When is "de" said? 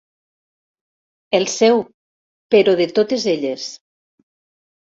2.83-2.89